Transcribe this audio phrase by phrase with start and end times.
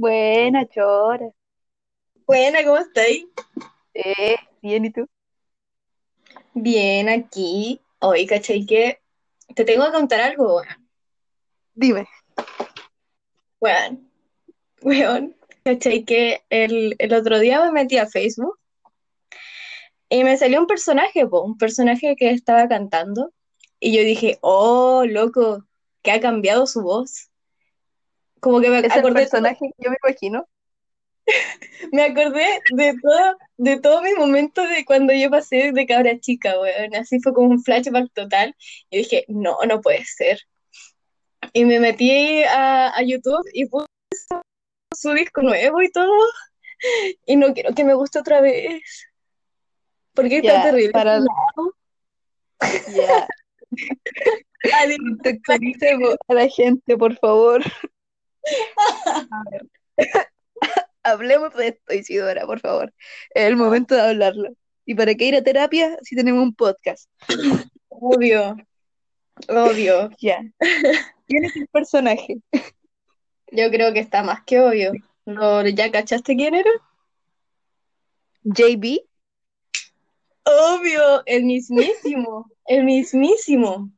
[0.00, 1.30] Buena, chora.
[2.26, 3.26] Buena, ¿cómo estáis?
[3.92, 5.06] Eh, bien, ¿y tú?
[6.54, 7.82] Bien, aquí.
[7.98, 8.64] Hoy, ¿cachai?
[8.64, 9.02] Que
[9.54, 10.88] te tengo que contar algo, weón.
[11.74, 12.08] Dime.
[13.60, 14.10] Weón,
[14.80, 16.02] weón, ¿cachai?
[16.06, 18.58] Que el, el otro día me metí a Facebook
[20.08, 23.34] y me salió un personaje, po, un personaje que estaba cantando.
[23.78, 25.66] Y yo dije, oh, loco,
[26.00, 27.29] que ha cambiado su voz.
[28.40, 30.48] Como que me Es el acordé, personaje que yo me imagino.
[31.92, 36.58] me acordé de todo, de todo mi momento de cuando yo pasé de cabra chica,
[36.60, 36.94] weón.
[36.94, 38.54] Así fue como un flashback total.
[38.90, 40.40] Y dije, no, no puede ser.
[41.52, 43.86] Y me metí a, a YouTube y puse
[44.96, 46.12] su disco nuevo y todo.
[47.26, 48.82] Y no quiero que me guste otra vez.
[50.14, 50.92] Porque está Ya, terrible.
[50.92, 51.20] para
[54.72, 57.62] Ah, contextualicemos a la gente, por favor.
[59.30, 59.66] A ver.
[61.02, 62.92] Hablemos de esto, Isidora, por favor.
[63.34, 64.50] Es el momento de hablarlo.
[64.84, 67.08] ¿Y para qué ir a terapia si tenemos un podcast?
[67.88, 68.56] Obvio,
[69.48, 70.10] obvio.
[70.18, 70.42] Ya.
[71.26, 72.38] ¿Quién es el personaje?
[73.52, 74.92] Yo creo que está más que obvio.
[75.26, 76.70] ¿No, ¿ya cachaste quién era?
[78.42, 79.00] JB.
[80.44, 83.90] Obvio, el mismísimo, el mismísimo.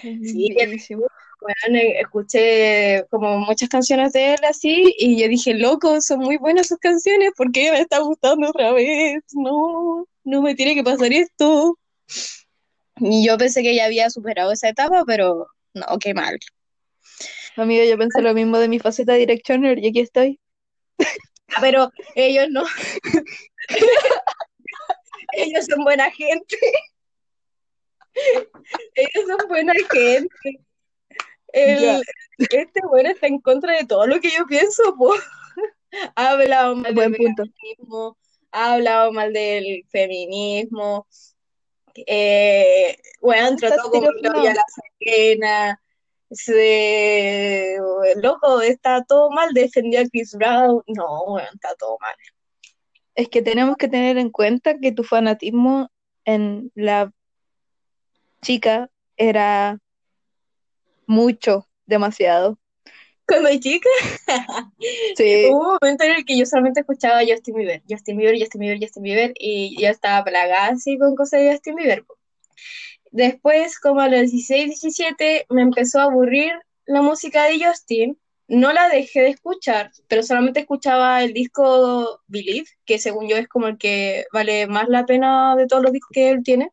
[0.00, 1.06] Sí, Buenísimo.
[1.42, 6.36] Bueno, eh, escuché como muchas canciones de él así y yo dije, loco, son muy
[6.36, 9.24] buenas sus canciones, ¿por qué me está gustando otra vez?
[9.32, 11.78] No, no me tiene que pasar esto.
[12.96, 16.38] Y yo pensé que ya había superado esa etapa, pero no, qué mal.
[17.56, 20.40] Amigo, yo pensé lo mismo de mi faceta Directioner y aquí estoy.
[21.54, 22.64] Ah, pero ellos no.
[25.34, 26.56] Ellos son buena gente.
[28.94, 30.60] Ellos son buena gente.
[31.52, 32.02] El-
[32.38, 34.82] este bueno está en contra de todo lo que yo pienso.
[36.16, 38.16] Ha hablado mal del Buen veganismo,
[38.50, 41.06] ha hablado mal del feminismo,
[42.06, 44.48] eh, Está trató como estereotipado.
[44.48, 44.64] a la
[44.98, 45.82] Serena,
[46.30, 47.76] se,
[48.22, 52.14] loco, está todo mal, defendió a Chris Brown, no, weón, está todo mal.
[53.14, 55.90] Es que tenemos que tener en cuenta que tu fanatismo
[56.24, 57.12] en la
[58.40, 58.88] chica
[59.18, 59.78] era
[61.12, 62.58] mucho, demasiado.
[63.26, 63.88] Cuando chica,
[65.16, 68.38] Sí, hubo un momento en el que yo solamente escuchaba a Justin Bieber, Justin Bieber,
[68.38, 72.04] Justin Bieber, Justin Bieber, y yo estaba plagada así con cosas de Justin Bieber.
[73.12, 76.52] Después, como a los 16, 17, me empezó a aburrir
[76.86, 78.18] la música de Justin.
[78.48, 83.48] No la dejé de escuchar, pero solamente escuchaba el disco Believe, que según yo es
[83.48, 86.70] como el que vale más la pena de todos los discos que él tiene.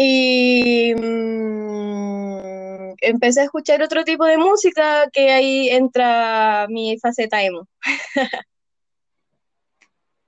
[0.00, 7.66] Y mm, empecé a escuchar otro tipo de música que ahí entra mi faceta emo.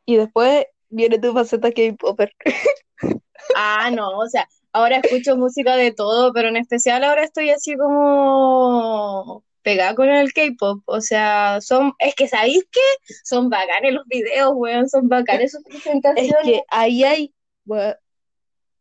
[0.07, 2.33] y después viene tu faceta K-Popper.
[3.57, 7.77] Ah, no, o sea, ahora escucho música de todo, pero en especial ahora estoy así
[7.77, 10.83] como pegada con el K-pop.
[10.87, 13.15] O sea, son, es que ¿sabéis qué?
[13.25, 16.43] Son bacanes los videos, weón, son bacanes sus Es presentaciones.
[16.45, 17.35] que ahí hay,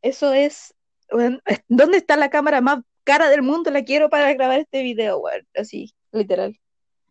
[0.01, 0.75] eso es,
[1.12, 3.72] bueno, ¿dónde está la cámara más cara del mundo?
[3.72, 6.59] La quiero para grabar este video, weón, así, literal.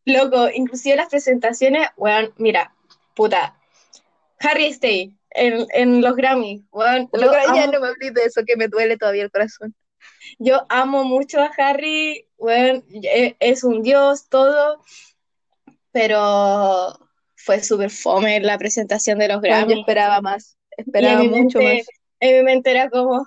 [0.05, 2.75] Loco, inclusive las presentaciones, weón, mira,
[3.15, 3.59] puta,
[4.41, 8.43] Harry Styles en, en los Grammy, weón, Loco, ya amo, no me hables de eso
[8.47, 9.75] que me duele todavía el corazón.
[10.39, 14.83] yo amo mucho a Harry, weón, e- es un dios, todo,
[15.93, 16.99] pero
[17.37, 19.81] fue súper fome la presentación de los Weón, yo Grammy.
[19.81, 21.87] esperaba más, esperaba mucho mente, más.
[22.21, 23.27] en mi mente era como,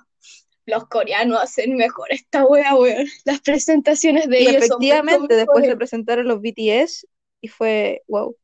[0.66, 3.06] los coreanos hacen mejor esta wea, weón.
[3.24, 7.06] Las presentaciones de Y ellos son efectivamente después se presentaron los BTS
[7.40, 8.36] y fue, wow.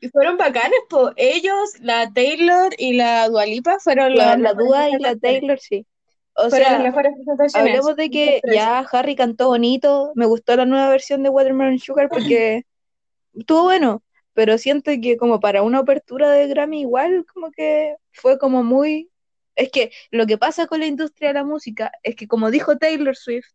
[0.00, 1.12] Y fueron bacanes, po.
[1.16, 5.16] Ellos, la Taylor y la Dua Lipa fueron La, las la Dua y la.
[5.16, 5.86] Taylor, sí.
[6.34, 7.70] O Fueron las sea, mejores presentaciones.
[7.70, 12.08] hablemos de que ya Harry cantó bonito, me gustó la nueva versión de Watermelon Sugar
[12.08, 12.64] porque
[13.34, 14.02] estuvo bueno,
[14.32, 19.10] pero siento que como para una apertura de Grammy igual como que fue como muy...
[19.54, 22.78] Es que lo que pasa con la industria de la música es que como dijo
[22.78, 23.48] Taylor Swift,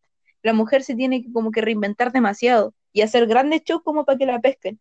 [0.43, 4.17] la mujer se tiene que como que reinventar demasiado y hacer grandes shows como para
[4.17, 4.79] que la pesquen.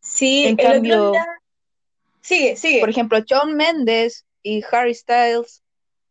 [0.00, 1.26] Sí, En cambio, día.
[2.20, 2.80] Sigue, sigue.
[2.80, 5.62] por ejemplo, Shawn Mendes y Harry Styles,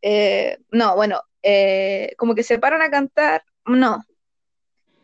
[0.02, 4.04] eh, no, bueno, eh, como que se paran a cantar, no.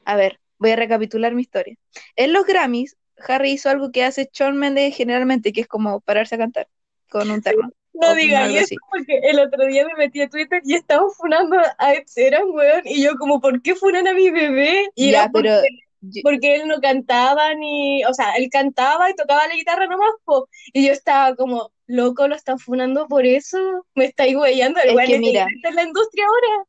[0.06, 1.78] A ver, voy a recapitular mi historia.
[2.16, 2.96] En los Grammys,
[3.28, 6.68] Harry hizo algo que hace Shawn Mendes generalmente, que es como pararse a cantar
[7.10, 8.76] con un termo No algo eso así.
[8.90, 12.82] porque el otro día me metí a Twitter y estaban funando a Ed Sheeran, weón.
[12.86, 14.90] Y yo como, ¿por qué funan a mi bebé?
[14.96, 15.64] Y Ya, era porque pero
[16.02, 20.12] Yo- porque él no cantaba ni, o sea, él cantaba y tocaba la guitarra nomás,
[20.24, 24.98] po, y yo estaba como, loco, lo están funando por eso, me estáis huellando, el
[24.98, 26.66] Es que es mira, en la industria ahora.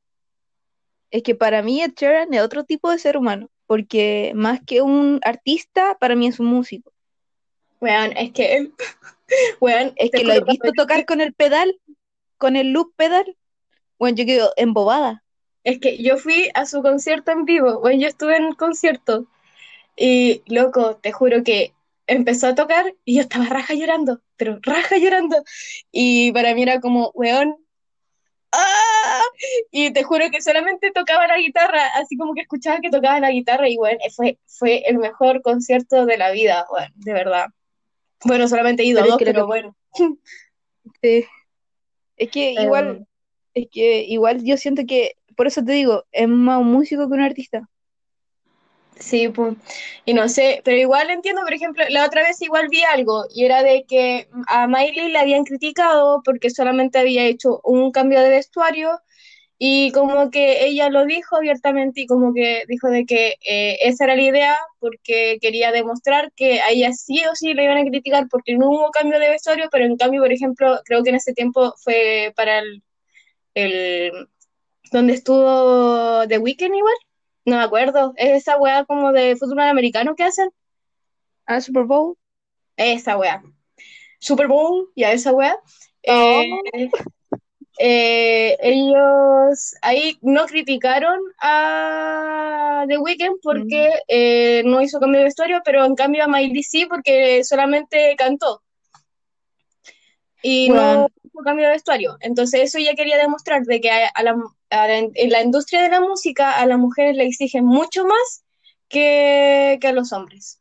[1.12, 4.82] es que para mí Ed Sheeran es otro tipo de ser humano, porque más que
[4.82, 6.92] un artista, para mí es un músico.
[7.80, 8.74] Weón, es que él,
[9.60, 11.78] weón, Es que lo he visto tocar con el pedal,
[12.38, 13.36] con el loop pedal.
[13.98, 15.22] Bueno, yo quedo embobada.
[15.64, 19.26] es que yo fui a su concierto en vivo, weón, yo estuve en el concierto,
[19.96, 21.74] y loco, te juro que
[22.06, 25.42] empezó a tocar y yo estaba raja llorando, pero raja llorando,
[25.92, 27.56] y para mí era como, weón,
[28.52, 29.22] ¡Ah!
[29.70, 33.30] Y te juro que solamente tocaba la guitarra, así como que escuchaba que tocaba la
[33.30, 37.46] guitarra y bueno, fue, fue el mejor concierto de la vida, bueno, de verdad.
[38.24, 39.76] Bueno, solamente he ido a Pero dos, pero que- bueno.
[41.02, 41.24] Sí.
[42.16, 43.06] Es que Pero- igual,
[43.54, 47.14] es que igual yo siento que, por eso te digo, es más un músico que
[47.14, 47.68] un artista.
[48.98, 49.54] Sí, pues,
[50.04, 53.46] y no sé, pero igual entiendo, por ejemplo, la otra vez igual vi algo y
[53.46, 58.28] era de que a Miley le habían criticado porque solamente había hecho un cambio de
[58.28, 59.00] vestuario
[59.62, 64.04] y como que ella lo dijo abiertamente y como que dijo de que eh, esa
[64.04, 67.84] era la idea porque quería demostrar que a ella sí o sí le iban a
[67.84, 71.16] criticar porque no hubo cambio de vestuario, pero en cambio, por ejemplo, creo que en
[71.16, 72.82] ese tiempo fue para el,
[73.52, 74.28] el
[74.92, 76.96] donde estuvo The Weeknd igual.
[77.44, 78.14] No me acuerdo.
[78.16, 80.48] Es esa weá como de fútbol americano que hacen.
[81.44, 82.16] Ah, Super Bowl.
[82.78, 83.42] Esa weá.
[84.20, 85.54] Super Bowl, ya esa weá.
[86.08, 86.42] Oh.
[86.72, 86.90] Eh,
[87.82, 95.62] eh, ellos ahí no criticaron a The Weeknd porque eh, no hizo cambio de vestuario,
[95.64, 98.62] pero en cambio a Miley sí porque solamente cantó.
[100.42, 102.16] Y no hizo cambio de vestuario.
[102.20, 104.36] Entonces eso ya quería demostrar de que a, a la,
[104.70, 108.44] a la- en la industria de la música a las mujeres le exigen mucho más
[108.88, 110.60] que, que a los hombres.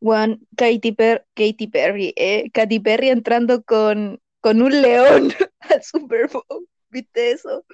[0.00, 6.28] Bueno, Katy, Per- Katy Perry, eh, Katy Perry entrando con, con un león al Super
[6.28, 6.68] Bowl.
[6.90, 7.64] ¿Viste eso?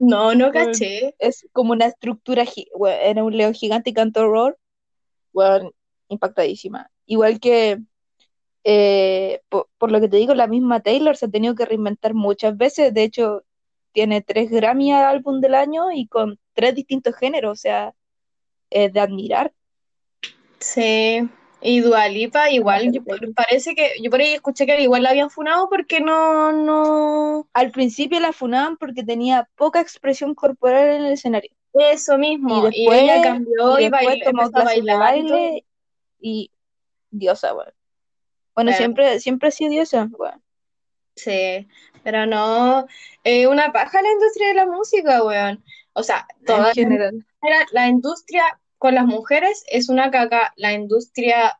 [0.00, 1.14] No, no caché.
[1.20, 2.44] Es como una estructura,
[2.76, 4.56] bueno, era un león gigante y cantó Roar.
[5.32, 5.70] Bueno,
[6.08, 6.90] impactadísima.
[7.06, 7.78] Igual que,
[8.64, 12.14] eh, po- por, lo que te digo, la misma Taylor se ha tenido que reinventar
[12.14, 12.92] muchas veces.
[12.92, 13.44] De hecho,
[13.92, 17.52] tiene tres Grammy al álbum del año y con tres distintos géneros.
[17.52, 17.94] O sea,
[18.70, 19.52] es de admirar.
[20.58, 21.28] Sí.
[21.60, 23.02] Y Dua Lipa igual, yo-
[23.34, 27.70] parece que yo por ahí escuché que igual la habían funado porque no, no, Al
[27.72, 31.50] principio la funaban porque tenía poca expresión corporal en el escenario.
[31.74, 32.54] eso mismo.
[32.54, 35.64] Y Y, después, ella cambió y y, bailó, tomó clases de y baile
[36.20, 36.50] y
[37.10, 37.72] diosa, bueno.
[38.54, 40.40] Bueno, siempre, siempre ha sido diosa, bueno.
[41.14, 41.66] Sí,
[42.04, 42.86] pero no,
[43.24, 45.64] es una paja la industria de la música, weón.
[45.92, 47.26] O sea, toda En general.
[47.42, 51.58] la, la industria con las mujeres es una caca, la industria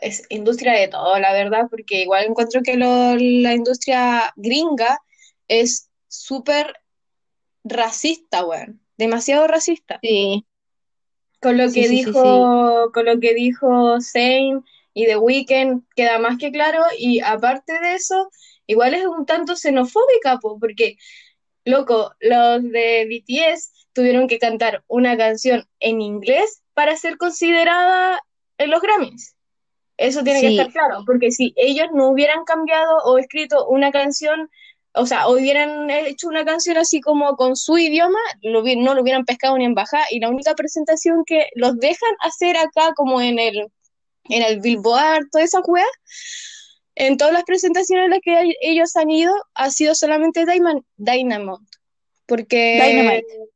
[0.00, 4.98] es industria de todo, la verdad, porque igual encuentro que lo- la industria gringa
[5.48, 6.74] es súper
[7.64, 10.02] racista, weón, demasiado racista.
[10.02, 10.46] Sí,
[11.40, 15.82] Con lo Sí, que sí, sí, dijo, con lo que dijo Zayn y The Weeknd
[15.94, 18.30] queda más que claro, y aparte de eso,
[18.66, 20.96] igual es un tanto xenofóbica, po, porque,
[21.64, 28.20] loco, los de BTS tuvieron que cantar una canción en inglés para ser considerada
[28.58, 29.34] en los Grammys.
[29.96, 34.50] Eso tiene que estar claro, porque si ellos no hubieran cambiado o escrito una canción,
[34.92, 39.00] o sea, o hubieran hecho una canción así como con su idioma, lo no lo
[39.00, 43.22] hubieran pescado ni en baja, y la única presentación que los dejan hacer acá como
[43.22, 43.66] en el,
[44.24, 45.86] en el Billboard, toda esa weá,
[46.96, 51.64] en todas las presentaciones en las que ellos han ido, ha sido solamente Diamond, Dynamite,
[52.26, 52.78] porque...
[52.84, 53.55] Dynamite.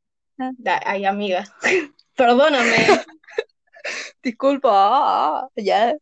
[0.57, 1.43] Da- Ay, amiga,
[2.15, 2.87] perdóname.
[4.23, 5.95] disculpa, ah, ya.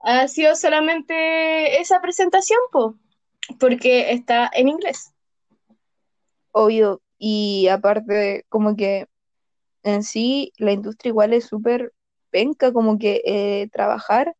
[0.00, 2.96] ha sido solamente esa presentación, po,
[3.58, 5.12] porque está en inglés.
[6.52, 7.02] Obvio.
[7.18, 9.06] Y aparte, como que
[9.82, 11.92] en sí la industria igual es súper
[12.30, 14.34] penca, como que eh, trabajar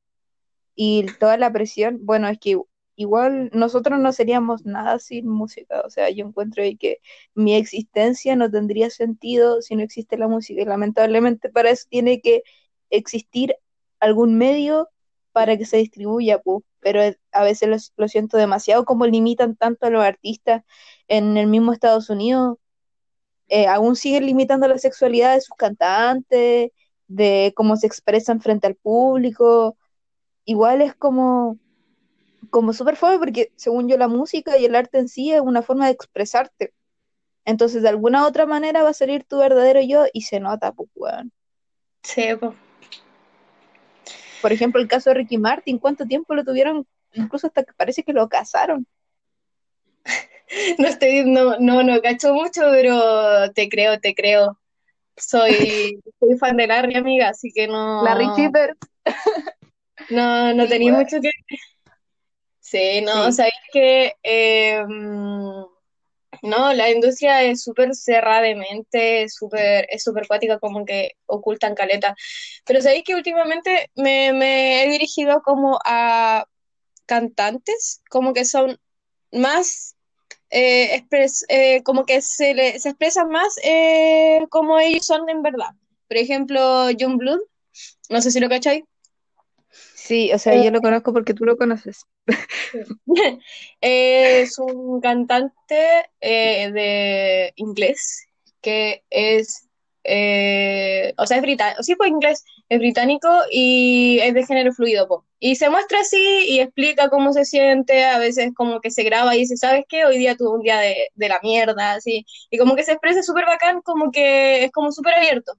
[0.75, 2.61] y toda la presión, bueno, es que
[2.99, 6.99] igual nosotros no seríamos nada sin música, o sea, yo encuentro ahí que
[7.35, 12.21] mi existencia no tendría sentido si no existe la música y lamentablemente para eso tiene
[12.21, 12.43] que
[12.90, 13.55] existir
[14.00, 14.88] algún medio
[15.33, 16.64] para que se distribuya, pu.
[16.81, 17.00] pero
[17.33, 20.64] a veces lo, lo siento demasiado como limitan tanto a los artistas
[21.09, 22.59] en el mismo Estados Unidos,
[23.49, 26.73] eh, aún siguen limitando la sexualidad de sus cantantes,
[27.09, 29.78] de cómo se expresan frente al público,
[30.45, 31.59] igual es como,
[32.50, 35.62] como súper fome porque según yo la música y el arte en sí es una
[35.62, 36.73] forma de expresarte.
[37.45, 40.90] Entonces de alguna otra manera va a salir tu verdadero yo y se nota, pues,
[40.95, 41.33] weón.
[42.02, 42.54] Sí, po.
[44.40, 46.87] Por ejemplo, el caso de Ricky Martin, ¿cuánto tiempo lo tuvieron?
[47.14, 48.87] Incluso hasta que parece que lo casaron.
[50.78, 54.59] No estoy, no, no, no cacho mucho, pero te creo, te creo.
[55.16, 58.02] Soy, soy fan de Larry, amiga, así que no.
[58.04, 58.76] Larry Chipper.
[60.11, 61.30] No, no Sí, tenía mucho que.
[62.70, 63.37] Sí, no, Sí.
[63.37, 64.12] sabéis que.
[64.22, 65.64] eh, mm,
[66.42, 71.12] no, la industria es súper cerrada de mente, es súper, es súper cuática, como que
[71.26, 72.14] ocultan caleta.
[72.66, 76.44] Pero sabéis que últimamente me, me he dirigido como a
[77.06, 78.78] cantantes, como que son
[79.32, 79.96] más
[80.50, 85.42] eh, expres- eh, como que se, le, se expresan más eh, como ellos son en
[85.42, 85.70] verdad.
[86.08, 87.40] Por ejemplo, John Blood,
[88.10, 88.84] no sé si lo cacháis.
[89.94, 92.04] Sí, o sea, yo lo conozco porque tú lo conoces.
[93.80, 98.26] es un cantante eh, de inglés
[98.61, 99.68] que es,
[100.04, 105.25] eh, o sea, es británico, sí, pues inglés, es británico y es de género fluido.
[105.40, 106.18] Y se muestra así
[106.49, 110.04] y explica cómo se siente, a veces como que se graba y dice, ¿sabes qué?
[110.04, 113.47] Hoy día tuve un día de, la mierda, así, y como que se expresa súper
[113.47, 115.52] bacán, como que es como súper abierto.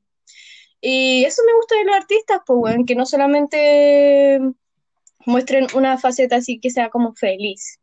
[0.82, 4.40] Y eso me gusta de los artistas, pues, que no solamente
[5.30, 7.80] muestren una faceta así que sea como feliz.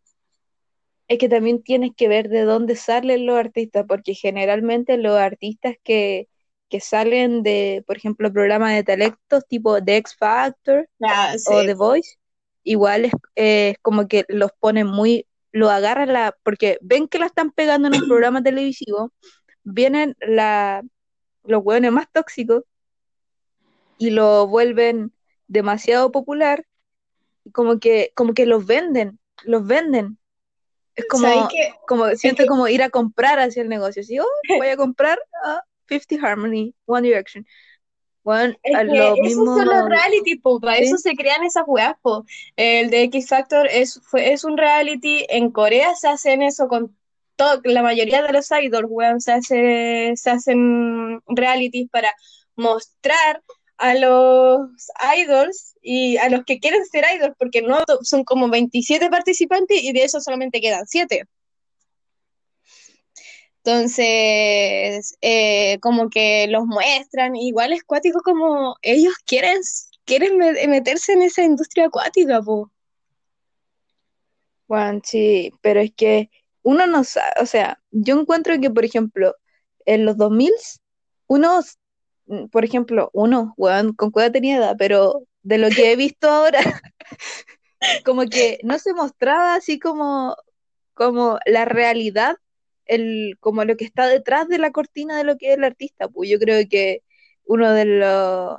[1.09, 5.77] Es que también tienes que ver de dónde salen los artistas, porque generalmente los artistas
[5.85, 6.29] que,
[6.69, 11.75] que salen de, por ejemplo, programas de talentos tipo The X Factor Ah, o The
[11.75, 12.17] Voice,
[12.65, 17.21] igual es, eh, es como que los ponen muy, lo agarran la, porque ven que
[17.21, 19.13] la están pegando en un programa televisivo,
[19.63, 20.83] vienen la,
[21.45, 22.65] los hueones más tóxicos
[23.99, 25.13] y lo vuelven
[25.47, 26.65] demasiado popular,
[27.47, 30.19] y como que, como que los venden, los venden.
[30.97, 34.03] Es ¿Sabéis como, que como siento que como ir a comprar hacia el negocio.
[34.03, 34.27] Así, oh,
[34.59, 37.47] voy a comprar a 50 Harmony, One Direction.
[38.25, 41.95] Bueno, Es que esos son los reality, po, para eso sí, se crean esas weas,
[42.03, 42.25] po.
[42.57, 46.97] El de X Factor es, fue, es un reality, en Corea se hacen eso con
[47.37, 52.13] todo, la mayoría de los idols, weón, se hace, se hacen realities para
[52.57, 53.45] mostrar
[53.79, 54.71] a los
[55.19, 57.63] idols y a los que quieren ser idols, porque
[58.03, 61.25] son como 27 participantes y de esos solamente quedan 7.
[63.65, 69.61] Entonces, eh, como que los muestran, igual es cuático como ellos quieren,
[70.05, 72.71] quieren me- meterse en esa industria acuática, po.
[74.69, 76.31] bueno, sí, pero es que
[76.63, 79.35] uno no sabe, o sea, yo encuentro que, por ejemplo,
[79.87, 80.53] en los 2000,
[81.29, 81.61] uno,
[82.51, 86.61] por ejemplo, uno, weón, con cueva tenía edad, pero de lo que he visto ahora,
[88.05, 90.37] como que no se mostraba así como,
[90.95, 92.37] como la realidad,
[92.87, 96.09] el, como lo que está detrás de la cortina de lo que es el artista.
[96.09, 97.03] Pues yo creo que
[97.45, 98.59] uno de los,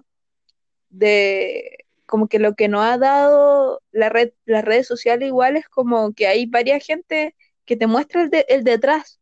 [0.90, 5.68] de, como que lo que nos ha dado la red, las redes sociales igual es
[5.70, 9.20] como que hay varias gente que te muestra el, de- el detrás.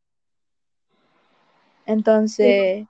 [1.85, 2.87] Entonces,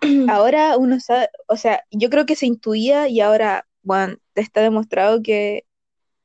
[0.28, 4.60] ahora uno sabe, o sea, yo creo que se intuía y ahora, bueno, te está
[4.60, 5.64] demostrado que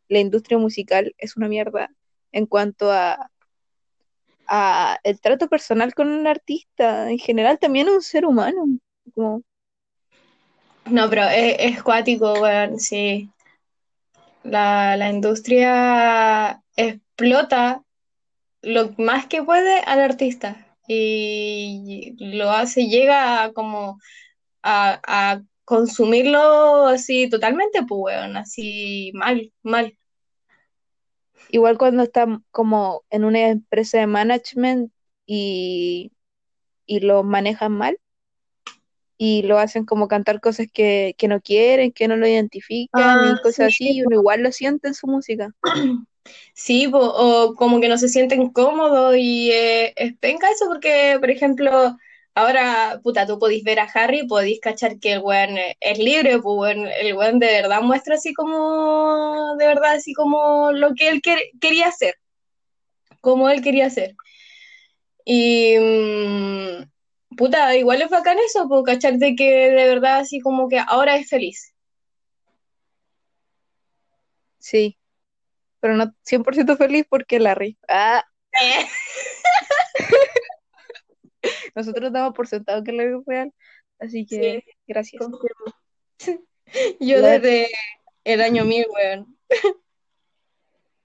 [0.10, 1.90] la industria musical es una mierda
[2.32, 3.32] en cuanto a,
[4.48, 8.66] a el trato personal con un artista, en general también un ser humano,
[9.16, 9.42] como,
[10.86, 13.30] No, pero es, es cuático, weón, sí.
[14.44, 17.84] La, la industria explota
[18.62, 24.00] lo más que puede al artista y lo hace, llega a como
[24.62, 29.98] a, a consumirlo así totalmente, pues, weón, así mal, mal.
[31.50, 34.92] igual cuando está como en una empresa de management
[35.26, 36.12] y,
[36.86, 37.98] y lo manejan mal
[39.18, 43.34] y lo hacen como cantar cosas que, que no quieren, que no lo identifican Ah,
[43.38, 45.54] y cosas sí, así, y uno igual lo siente en su música.
[46.54, 51.30] Sí, o como que no se sienten cómodos y eh, es penca eso porque, por
[51.30, 51.98] ejemplo,
[52.36, 56.76] ahora, puta, tú podís ver a Harry, podís cachar que el weón es libre, pues
[57.00, 61.52] el weón de verdad muestra así como, de verdad, así como lo que él quer-
[61.60, 62.16] quería hacer,
[63.22, 64.16] como él quería hacer.
[65.26, 70.68] Y, mm, puta, igual es bacán eso, pues cachar de que de verdad así como
[70.70, 71.74] que ahora es feliz.
[74.58, 74.98] Sí,
[75.84, 77.78] pero no 100% feliz porque Larry.
[77.90, 78.24] Ah,
[81.76, 83.54] nosotros damos por sentado que Larry es real,
[84.00, 85.22] así que Sí, gracias.
[85.22, 85.76] confirmo.
[87.02, 87.68] Yo desde
[88.24, 89.38] el año 1000, weón.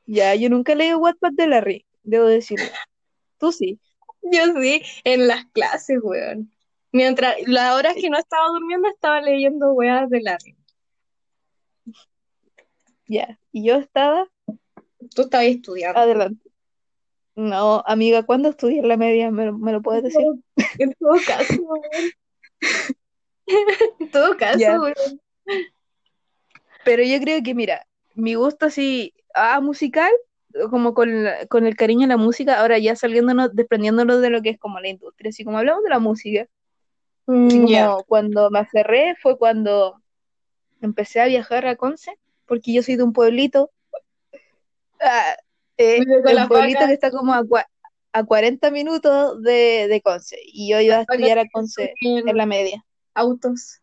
[0.06, 2.70] ya, yo nunca leí Wattpad de Larry, debo decirlo.
[3.38, 3.80] Tú sí.
[4.22, 6.52] Yo sí, en las clases, weón.
[6.92, 10.56] Mientras, las horas que no estaba durmiendo, estaba leyendo weas de Larry.
[13.08, 14.28] Ya, y yo estaba
[15.14, 15.98] Tú estabas estudiando.
[16.00, 16.48] adelante.
[17.34, 19.30] No, amiga, ¿cuándo estudié en la media?
[19.30, 20.26] ¿Me, lo- me lo puedes decir?
[20.78, 21.54] En todo caso.
[24.00, 24.58] En todo caso.
[26.84, 30.10] Pero yo creo que, mira, mi gusto así, ah, musical,
[30.70, 34.42] como con, la- con el cariño a la música, ahora ya saliéndonos, desprendiéndonos de lo
[34.42, 36.46] que es como la industria, así como hablamos de la música,
[37.26, 40.00] Mm, como cuando me aferré fue cuando
[40.80, 43.70] empecé a viajar a Conce, porque yo soy de un pueblito,
[45.00, 45.36] ah,
[45.76, 47.44] eh, las pueblito que está como a,
[48.12, 52.36] a 40 minutos de, de Conce, y yo iba a estudiar a Conce en en
[52.36, 53.80] la media, autos.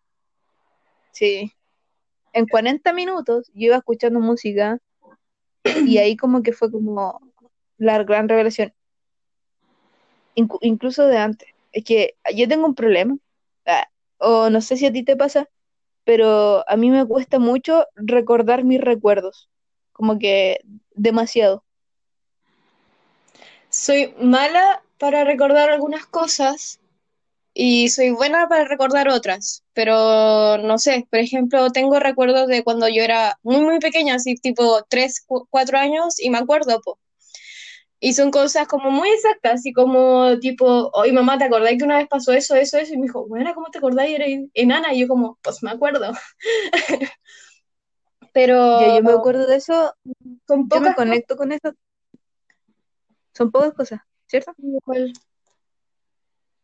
[1.12, 1.51] sí.
[2.34, 4.77] En 40 minutos yo iba escuchando música
[5.63, 7.22] y ahí como que fue como
[7.77, 8.74] la gran revelación,
[10.36, 11.50] incluso de antes.
[11.72, 13.17] Es que yo tengo un problema,
[13.65, 15.50] ah, o no sé si a ti te pasa,
[16.03, 19.50] pero a mí me cuesta mucho recordar mis recuerdos,
[19.96, 20.60] como que
[20.94, 21.64] demasiado.
[23.70, 26.80] Soy mala para recordar algunas cosas
[27.54, 32.90] y soy buena para recordar otras, pero no sé, por ejemplo, tengo recuerdos de cuando
[32.90, 37.00] yo era muy, muy pequeña, así tipo 3, 4 años y me acuerdo, po.
[38.02, 41.98] Y son cosas como muy exactas, así como tipo, oye mamá, ¿te acordás que una
[41.98, 42.94] vez pasó eso, eso, eso?
[42.94, 44.10] Y me dijo, bueno, ¿cómo te acordás?
[44.10, 44.94] Y era enana.
[44.94, 46.12] Y yo como, pues me acuerdo.
[48.36, 49.96] Pero yo me acuerdo de eso,
[50.50, 51.72] yo me conecto con eso,
[53.34, 54.54] son pocas cosas, ¿cierto?
[54.58, 55.13] igual.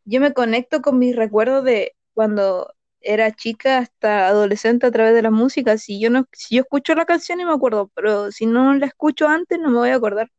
[0.03, 5.21] Yo me conecto con mis recuerdos de cuando era chica hasta adolescente a través de
[5.21, 5.77] la música.
[5.77, 8.87] Si yo no, si yo escucho la canción y me acuerdo, pero si no la
[8.87, 10.29] escucho antes no me voy a acordar.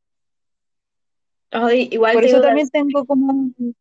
[1.51, 3.75] Ay, igual Por eso también tengo como un,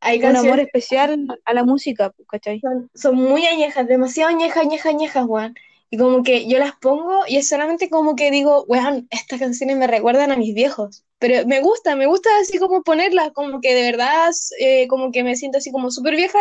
[0.00, 2.60] hay un amor especial a la música, pues, ¿cachai?
[2.60, 5.54] son, son muy añejas, demasiado añejas, añejas, añejas, weón.
[5.90, 9.76] Y como que yo las pongo y es solamente como que digo, weón, estas canciones
[9.78, 11.04] me recuerdan a mis viejos.
[11.18, 15.24] Pero me gusta, me gusta así como ponerlas, como que de verdad, eh, como que
[15.24, 16.38] me siento así como súper vieja,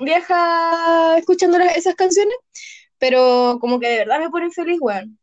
[0.00, 2.34] vieja escuchando las- esas canciones,
[2.98, 5.18] pero como que de verdad me ponen feliz, weón.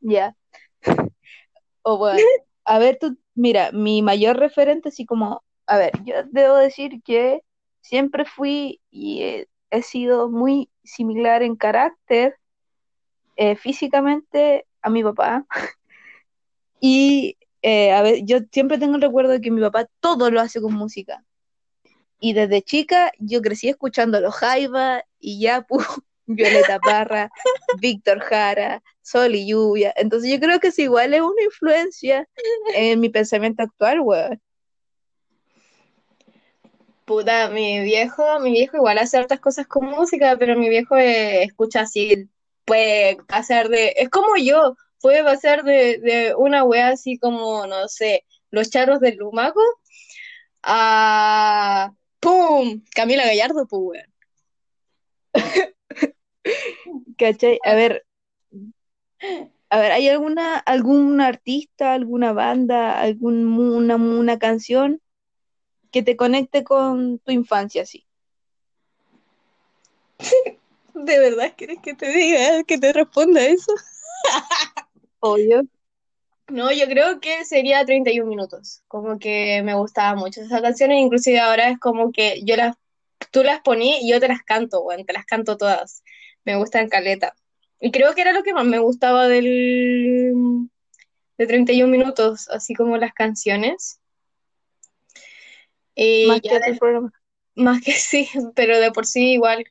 [0.00, 0.34] Ya.
[1.82, 2.20] O bueno,
[2.64, 7.42] a ver, tú, mira, mi mayor referente, así como, a ver, yo debo decir que
[7.80, 12.36] siempre fui y he, he sido muy similar en carácter,
[13.36, 15.46] eh, físicamente a mi papá.
[16.78, 20.42] Y, eh, a ver, yo siempre tengo el recuerdo de que mi papá todo lo
[20.42, 21.24] hace con música.
[22.20, 25.78] Y desde chica yo crecí escuchando Los Jaiba y Yapu,
[26.26, 27.30] Violeta Parra,
[27.80, 29.92] Víctor Jara, Sol y Lluvia.
[29.96, 32.28] Entonces yo creo que es igual es una influencia
[32.74, 34.40] en mi pensamiento actual, weón.
[37.06, 41.44] Puta, mi viejo, mi viejo igual hace hartas cosas con música, pero mi viejo eh,
[41.44, 42.28] escucha así,
[42.64, 47.86] puede pasar de, es como yo, puede pasar de, de una wea así como, no
[47.88, 49.60] sé, los charros del Lumaco
[50.62, 52.82] a ¡pum!
[52.94, 54.04] Camila Gallardo, pues.
[57.18, 57.58] ¿Cachai?
[57.64, 58.04] A ver,
[59.70, 65.00] a ver, ¿hay alguna, algún artista, alguna banda, alguna una canción
[65.90, 68.06] que te conecte con tu infancia, así?
[70.94, 73.72] ¿De verdad quieres que te diga, que te responda eso?
[75.20, 75.62] Obvio.
[76.48, 78.82] No, yo creo que sería 31 minutos.
[78.86, 82.76] Como que me gustaba mucho esas canciones, inclusive ahora es como que yo las,
[83.32, 86.02] tú las poní y yo te las canto, weón, te las canto todas.
[86.44, 87.34] Me gustan caleta.
[87.80, 90.68] Y creo que era lo que más me gustaba del
[91.36, 94.00] de 31 minutos, así como las canciones.
[95.96, 97.10] Y Más que el programa.
[97.56, 99.64] más que sí, pero de por sí igual.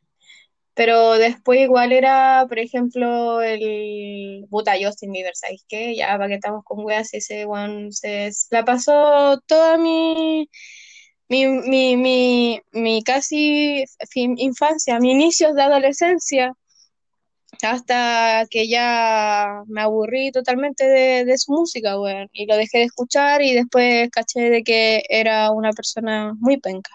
[0.74, 5.96] Pero después igual era, por ejemplo, el puta Justin Bieber, ¿sabéis qué?
[5.96, 10.50] Ya, para que estamos con weas, ese one se la pasó toda mi,
[11.30, 13.86] mi, mi, mi, mi casi
[14.16, 16.54] infancia, mi inicios de adolescencia,
[17.64, 22.84] hasta que ya me aburrí totalmente de, de su música, weón, y lo dejé de
[22.86, 26.92] escuchar y después caché de que era una persona muy penca.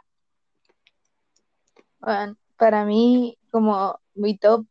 [2.00, 4.66] Bueno, para mí, como mi top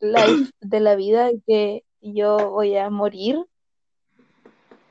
[0.00, 3.38] life de la vida, que yo voy a morir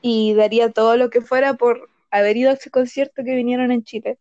[0.00, 3.84] y daría todo lo que fuera por haber ido a ese concierto que vinieron en
[3.84, 4.18] Chile,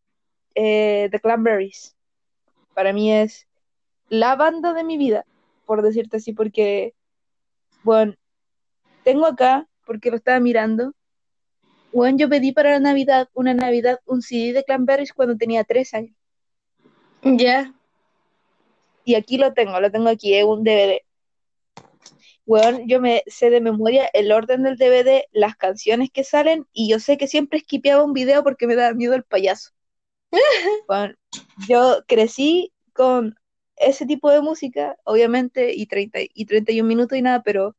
[0.56, 1.96] eh, The Cranberries.
[2.74, 3.48] Para mí es
[4.10, 5.26] la banda de mi vida,
[5.66, 6.94] por decirte así, porque,
[7.84, 8.16] bueno,
[9.04, 10.94] tengo acá, porque lo estaba mirando,
[11.94, 15.94] bueno, yo pedí para la Navidad, una Navidad, un CD de Cranberries cuando tenía tres
[15.94, 16.16] años.
[17.22, 17.74] Ya.
[19.04, 21.02] Y aquí lo tengo, lo tengo aquí, es un DVD.
[22.46, 26.90] Weón, yo me sé de memoria el orden del DVD, las canciones que salen, y
[26.90, 29.72] yo sé que siempre esquipeaba un video porque me daba miedo el payaso.
[30.88, 31.18] Weón,
[31.68, 33.36] yo crecí con
[33.82, 37.76] ese tipo de música, obviamente, y, 30, y 31 minutos y nada, pero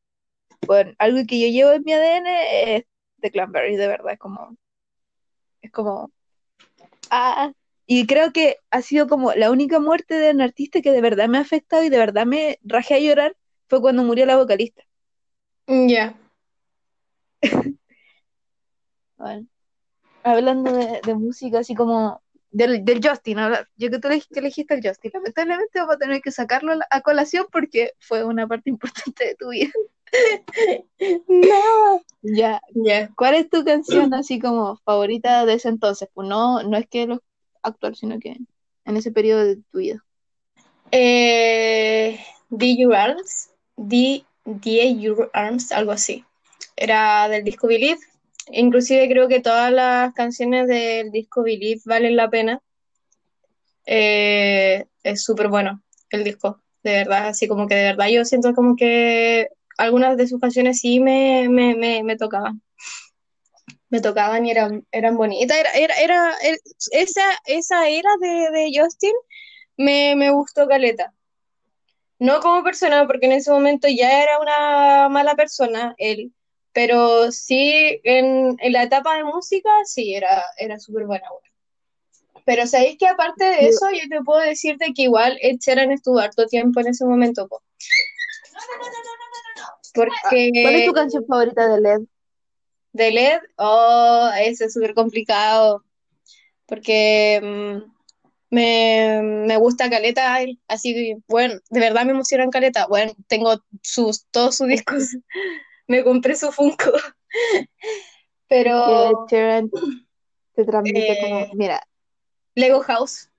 [0.66, 2.84] bueno, algo que yo llevo en mi ADN es
[3.18, 4.56] de Clanberry, de verdad, es como,
[5.60, 6.12] es como,
[7.10, 7.52] ah,
[7.86, 11.28] y creo que ha sido como la única muerte de un artista que de verdad
[11.28, 13.36] me ha afectado y de verdad me rajé a llorar
[13.68, 14.82] fue cuando murió la vocalista.
[15.66, 16.14] Ya.
[19.16, 19.46] Bueno,
[20.24, 22.21] hablando de, de música, así como
[22.52, 23.38] del, del Justin,
[23.76, 27.00] yo que tú le- que elegiste al Justin, lamentablemente vamos a tener que sacarlo a
[27.00, 28.70] colación porque fue una parte
[29.16, 29.72] importante de tu vida.
[31.28, 32.00] No.
[32.22, 33.10] Ya, Ya.
[33.16, 36.08] ¿cuál es tu canción así como favorita de ese entonces?
[36.14, 37.22] Pues no, no es que lo
[37.62, 38.36] actual, sino que
[38.84, 40.04] en ese periodo de tu vida.
[40.90, 46.24] Eh, D Your Arms, D, D Your Arms, algo así.
[46.76, 48.00] Era del disco Believe.
[48.52, 52.60] Inclusive creo que todas las canciones del disco Believe valen la pena.
[53.86, 57.28] Eh, es súper bueno el disco, de verdad.
[57.28, 61.48] Así como que de verdad yo siento como que algunas de sus canciones sí me,
[61.48, 62.62] me, me, me tocaban.
[63.90, 65.56] Me tocaban y eran, eran bonitas.
[65.56, 66.60] Era, era, era, er-
[66.92, 69.12] esa, esa era de, de Justin
[69.76, 71.12] me, me gustó caleta.
[72.18, 76.32] No como persona, porque en ese momento ya era una mala persona él,
[76.72, 81.28] pero sí en, en la etapa de música sí era, era súper buena.
[81.30, 81.48] buena.
[82.44, 86.18] Pero sabéis que aparte de eso, yo te puedo decirte que igual Ed Sheeran estuvo
[86.18, 87.46] harto tiempo en ese momento.
[87.46, 87.62] po.
[89.94, 92.00] Porque ¿Cuál es tu canción favorita de LED?
[92.92, 95.84] de LED, oh, eso es súper complicado.
[96.66, 97.92] Porque mm,
[98.50, 102.86] me, me gusta Caleta, así que, bueno, de verdad me emocionan Caleta.
[102.86, 105.02] Bueno, tengo sus, todos sus discos,
[105.92, 106.90] me compré su Funko.
[108.48, 111.86] Pero te transmite como, Eh, mira,
[112.54, 113.30] Lego House,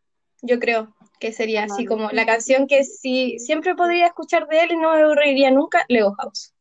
[0.43, 4.61] yo creo que sería así no, como la canción que sí, siempre podría escuchar de
[4.63, 6.53] él y no me aburriría nunca, Lego House.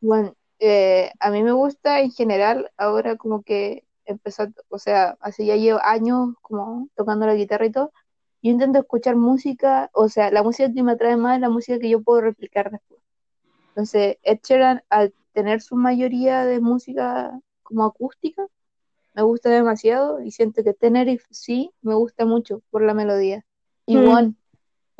[0.00, 5.46] bueno, eh, a mí me gusta en general, ahora como que empezó, o sea, hace
[5.46, 7.92] ya llevo años como tocando la guitarra y todo,
[8.42, 11.80] yo intento escuchar música, o sea, la música que me atrae más es la música
[11.80, 12.95] que yo puedo replicar después.
[13.76, 18.46] Entonces, Ed Sheeran, al tener su mayoría de música como acústica,
[19.12, 23.44] me gusta demasiado y siento que Tenerife sí me gusta mucho por la melodía.
[23.84, 24.08] Y Mm.
[24.08, 24.34] One,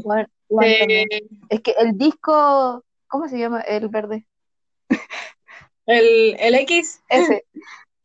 [0.04, 1.08] One, One también.
[1.48, 3.62] Es que el disco, ¿cómo se llama?
[3.62, 4.26] El verde.
[5.86, 7.46] el, el X, Ese,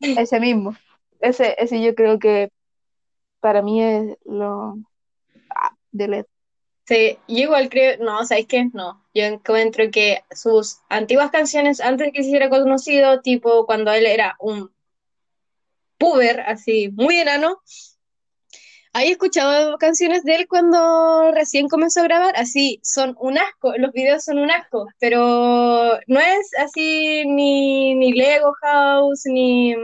[0.00, 0.74] ese mismo.
[1.20, 2.50] Ese, ese yo creo que
[3.40, 4.78] para mí es lo
[5.50, 6.26] ah, de LED.
[6.84, 8.68] Sí, yo igual creo, no, ¿sabéis qué?
[8.72, 14.06] No, yo encuentro que sus antiguas canciones, antes que se hiciera conocido, tipo cuando él
[14.06, 14.70] era un
[15.98, 17.62] puber, así, muy enano,
[18.94, 23.92] he escuchado canciones de él cuando recién comenzó a grabar, así, son un asco, los
[23.92, 29.74] videos son un asco, pero no es así ni, ni Lego House, ni,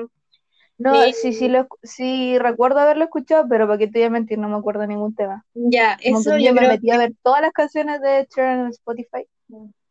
[0.78, 4.38] No, sí, sí, lo, sí recuerdo haberlo escuchado, pero para qué te voy a mentir,
[4.38, 5.44] no me acuerdo de ningún tema.
[5.54, 8.26] ya, Como que eso yo día me creo metí a ver todas las canciones de
[8.34, 9.26] Sheeran en Spotify,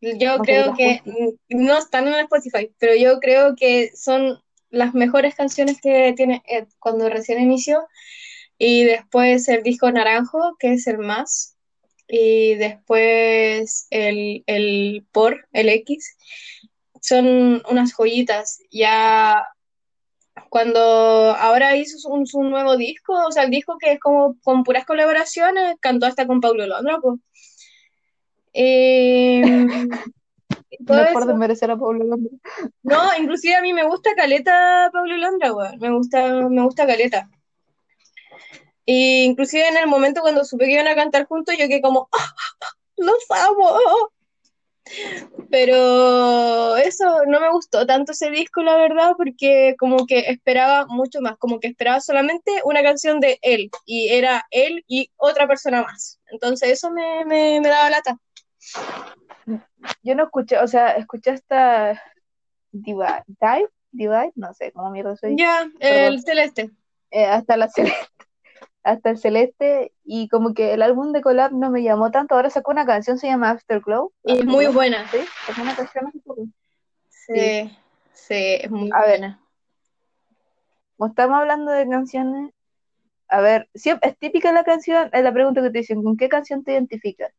[0.02, 1.02] Yo como que creo que
[1.50, 6.68] no están en Spotify, pero yo creo que son las mejores canciones que tiene Ed
[6.80, 7.86] cuando recién inició.
[8.58, 11.56] Y después el disco Naranjo, que es el más.
[12.08, 16.18] Y después el, el Por, el X.
[17.02, 18.60] Son unas joyitas.
[18.72, 19.48] Ya
[20.50, 24.64] cuando ahora hizo su, su nuevo disco, o sea, el disco que es como con
[24.64, 27.20] puras colaboraciones, cantó hasta con Paulo Londra, pues.
[30.80, 32.32] No es por desmerecer a Pablo Londra.
[32.84, 35.80] No, inclusive a mí me gusta Caleta Pablo Londra, weón.
[35.80, 37.30] Me gusta, me gusta Caleta.
[38.86, 42.08] Y inclusive en el momento cuando supe que iban a cantar juntos, yo quedé como,
[42.12, 42.34] ¡Ah,
[42.96, 44.12] ¡los amo!
[45.50, 51.22] Pero eso no me gustó tanto ese disco, la verdad, porque como que esperaba mucho
[51.22, 55.84] más, como que esperaba solamente una canción de él, y era él y otra persona
[55.84, 56.20] más.
[56.32, 58.18] Entonces eso me, me, me daba lata.
[60.04, 62.02] Yo no escuché, o sea, escuché hasta
[62.72, 66.72] Divide, Dive, Divide, no sé cómo mierda dice, Ya, el celeste.
[67.12, 68.06] eh, hasta la celeste,
[68.88, 72.50] hasta el celeste, y como que el álbum de collab no me llamó tanto, ahora
[72.50, 75.10] sacó una canción, se llama Afterglow, Y es muy buena.
[75.12, 75.18] ¿sí?
[75.46, 76.12] Sacó una canción.
[77.10, 77.78] Sí, Sí,
[78.14, 79.40] sí, es muy a ver, buena.
[80.96, 82.52] como estamos hablando de canciones,
[83.30, 86.30] a ver, siempre, es típica la canción, es la pregunta que te dicen, ¿con qué
[86.30, 87.34] canción te identificas?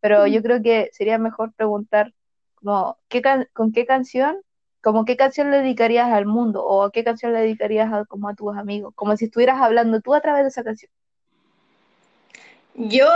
[0.00, 2.12] Pero yo creo que sería mejor preguntar,
[2.56, 4.36] como, ¿qué can- ¿con qué canción,
[4.82, 6.64] como qué canción le dedicarías al mundo?
[6.64, 8.92] ¿O qué canción le dedicarías a, como a tus amigos?
[8.94, 10.90] Como si estuvieras hablando tú a través de esa canción.
[12.74, 13.08] Yo,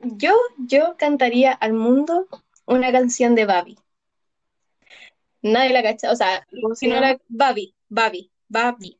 [0.00, 2.26] yo, yo cantaría al mundo
[2.66, 3.78] una canción de Babi.
[5.42, 8.98] Nadie la cacha, o sea, ¿Cómo se si no la Babi, Babi, Babi,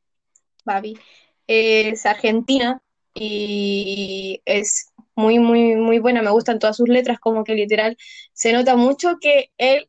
[0.64, 0.98] Babi.
[1.46, 2.80] Es argentina
[3.14, 6.22] y es muy, muy, muy buena.
[6.22, 7.96] Me gustan todas sus letras, como que literal
[8.32, 9.88] se nota mucho que él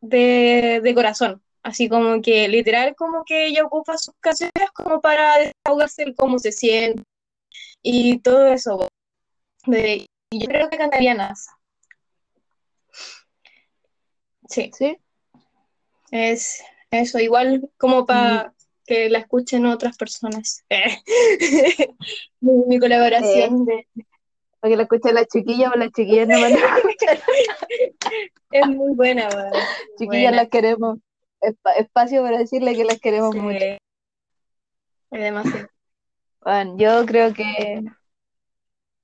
[0.00, 1.42] de, de corazón.
[1.62, 6.38] Así como que literal, como que ella ocupa sus canciones como para desahogarse de cómo
[6.38, 7.02] se siente
[7.82, 8.88] y todo eso.
[9.66, 11.52] De- y yo creo que cantaría NASA.
[14.48, 14.96] Sí, ¿Sí?
[16.10, 18.52] es eso, igual como para
[18.86, 20.64] que la escuchen otras personas.
[22.40, 23.86] Mi, mi colaboración de-
[24.60, 27.18] Para que la escuchen las chiquillas o las chiquillas no van a escuchar.
[28.50, 29.28] es muy buena,
[29.98, 30.30] Chiquillas buena.
[30.32, 30.98] las queremos.
[31.40, 33.58] Espa- espacio para decirle que las queremos Sí, mucho.
[33.64, 33.78] es
[35.10, 35.68] demasiado.
[36.42, 37.82] Bueno, yo creo que,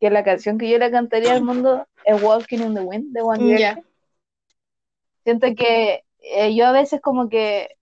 [0.01, 3.23] que la canción que yo le cantaría al mundo es Walking in the Wind de
[3.23, 3.87] One Direction.
[5.25, 7.77] Siento que eh, yo a veces como que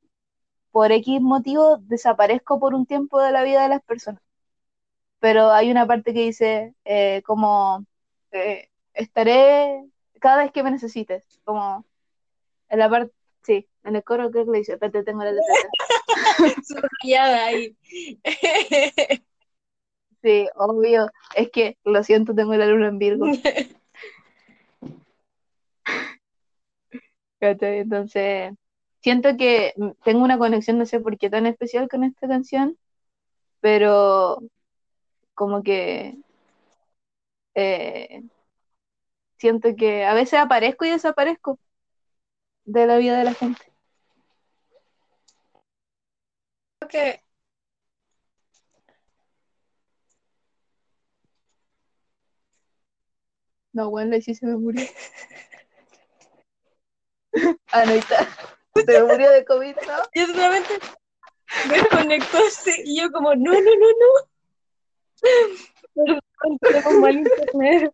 [0.70, 4.20] por X motivo desaparezco por un tiempo de la vida de las personas.
[5.24, 7.86] Pero hay una parte que dice eh, como
[8.30, 9.82] eh, estaré
[10.20, 11.24] cada vez que me necesites.
[11.44, 11.86] Como
[12.68, 15.54] en la parte, sí, en el coro creo que le dice, espérate, tengo la letra
[16.62, 17.74] subrayada ahí.
[20.20, 21.10] Sí, obvio.
[21.34, 23.24] Es que lo siento, tengo la luna en Virgo.
[27.40, 28.52] Entonces,
[29.00, 32.76] siento que mm, tengo una conexión, no sé por qué tan especial con esta canción,
[33.60, 34.42] pero
[35.34, 36.16] como que
[37.54, 38.22] eh,
[39.38, 41.58] siento que a veces aparezco y desaparezco
[42.66, 43.62] de la vida de la gente.
[46.78, 47.24] Creo que
[53.74, 54.84] No, bueno, la sí se me murió.
[57.72, 58.28] Ah, no, está.
[58.74, 60.02] Se me murió de COVID, ¿no?
[60.14, 60.78] yo solamente
[61.68, 64.33] desconectó así, y yo como, no, no, no, no.
[65.94, 66.20] Perdón,
[66.60, 67.92] tenemos mal internet.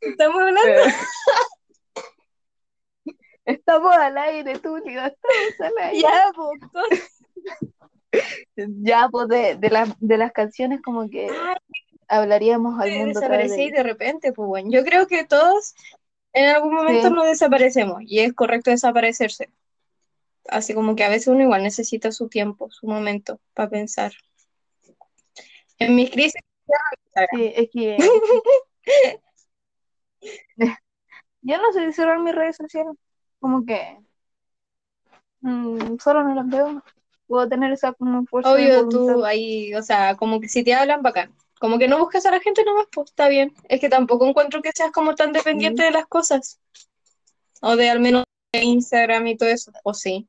[0.00, 0.94] Estamos hablando.
[3.44, 6.00] Estamos al aire, tú, tío, estamos al aire.
[6.02, 7.20] Ya, pues,
[8.82, 11.28] Ya, pues de, de, las- de las canciones como que
[12.08, 14.68] hablaríamos al mundo desaparecí de repente, pues bueno.
[14.70, 15.74] Yo creo que todos
[16.32, 17.14] en algún momento Sí.
[17.14, 19.50] nos desaparecemos y es correcto desaparecerse.
[20.48, 24.12] Así como que a veces uno igual necesita su tiempo, su momento para pensar.
[25.78, 26.40] En mis crisis,
[27.32, 27.96] Sí, es que
[31.42, 32.94] yo no sé si cerrar mis redes sociales,
[33.40, 33.98] como que
[35.40, 36.82] mm, solo no las veo.
[37.26, 41.02] Puedo tener esa como fuerza obvio tú ahí, o sea, como que si te hablan
[41.02, 41.32] bacán.
[41.60, 43.52] Como que no buscas a la gente nomás, pues está bien.
[43.68, 46.58] Es que tampoco encuentro que seas como tan dependiente de las cosas.
[47.60, 49.70] O de al menos de Instagram y todo eso.
[49.84, 50.26] O sí.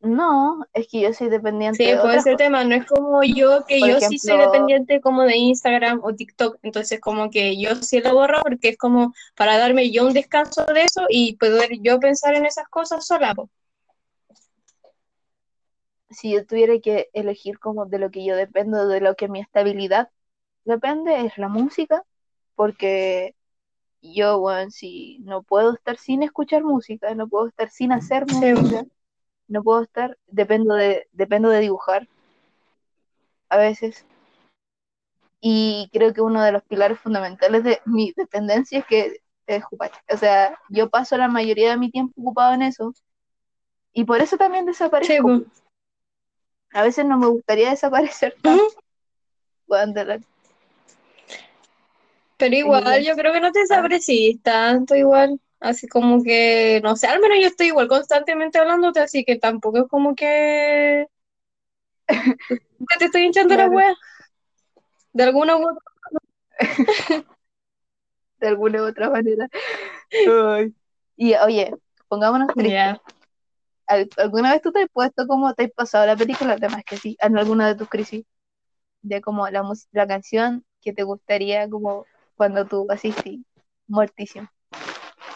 [0.00, 3.64] No, es que yo soy dependiente Sí, de puede ser tema, no es como yo,
[3.64, 7.74] que Por yo sí soy dependiente como de Instagram o TikTok, entonces como que yo
[7.76, 11.78] sí lo borro porque es como para darme yo un descanso de eso y poder
[11.80, 13.34] yo pensar en esas cosas sola.
[13.34, 13.48] po.
[16.14, 19.40] Si yo tuviera que elegir como de lo que yo dependo, de lo que mi
[19.40, 20.08] estabilidad
[20.64, 22.04] depende, es la música,
[22.54, 23.34] porque
[24.00, 28.34] yo, bueno, si no puedo estar sin escuchar música, no puedo estar sin hacer Sí.
[28.34, 28.86] música,
[29.48, 32.08] no puedo estar, dependo de, dependo de dibujar
[33.48, 34.06] a veces.
[35.40, 39.92] Y creo que uno de los pilares fundamentales de mi dependencia es que es jugar.
[40.10, 42.94] O sea, yo paso la mayoría de mi tiempo ocupado en eso.
[43.92, 45.22] Y por eso también desaparezco.
[45.22, 45.63] po.
[46.74, 48.62] A veces no me gustaría desaparecer tanto.
[49.68, 50.20] La-
[52.36, 57.06] Pero igual yo creo que no te desaparecís tanto igual, así como que, no sé,
[57.06, 61.06] al menos yo estoy igual constantemente hablándote, así que tampoco es como que,
[62.06, 62.08] que
[62.98, 63.76] te estoy hinchando la Claro.
[63.76, 63.94] wea.
[65.12, 65.80] De alguna u otra.
[68.40, 69.48] de alguna u otra manera.
[70.28, 70.74] Ay.
[71.16, 71.72] Y oye,
[72.08, 72.98] pongámonos tristes.
[73.86, 76.54] ¿Al- ¿Alguna vez tú te has puesto como te has pasado la película?
[76.54, 78.24] Además que sí, en alguna de tus crisis,
[79.02, 83.44] de como la, la canción que te gustaría como cuando tú así, sí,
[83.88, 84.48] muertísimo.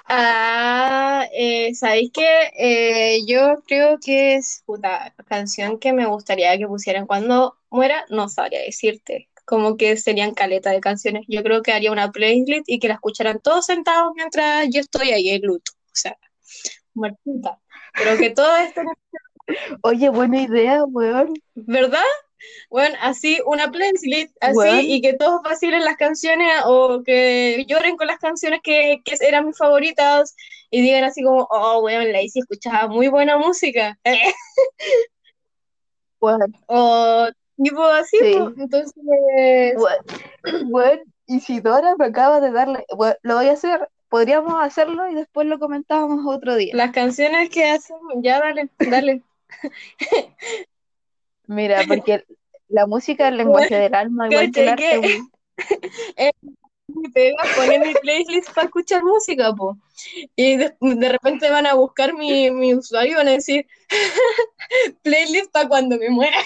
[0.08, 2.50] Ah, eh, ¿sabéis qué?
[2.58, 8.28] Eh, yo creo que es puta canción que me gustaría que pusieran cuando muera, no
[8.28, 9.28] sabría decirte.
[9.44, 11.24] Como que serían caleta de canciones.
[11.28, 15.10] Yo creo que haría una playlist y que la escucharan todos sentados mientras yo estoy
[15.12, 15.72] ahí en luto.
[15.86, 16.16] O sea,
[16.94, 17.60] muertita.
[17.94, 18.82] Pero que todo esto,
[19.82, 21.34] Oye, buena idea, weón.
[21.54, 22.02] ¿verdad?
[22.70, 28.06] Bueno, así una playlist, así, y que todos vacilen las canciones o que lloren con
[28.06, 30.36] las canciones que, que eran mis favoritas
[30.70, 33.98] y digan así como, oh, weón, la Izzy escuchaba muy buena música.
[36.20, 38.34] Weón, o tipo así, Sí.
[38.38, 38.92] pues, entonces,
[39.76, 42.84] weón, weón, Isidora me acaba de darle.
[43.22, 43.88] lo voy a hacer.
[44.08, 46.74] Podríamos hacerlo y después lo comentábamos otro día.
[46.74, 49.22] las canciones que hacen, ya dale, dale.
[51.46, 52.24] Mira, porque
[52.68, 54.94] la música es el lenguaje del alma, igual que el ¿Cachai
[56.16, 56.32] arte,
[57.12, 59.78] pega poner mi playlist para escuchar música, po.
[60.36, 63.66] Y de, de repente van a buscar mi, mi usuario y van a decir
[65.02, 66.38] playlist para cuando me muera.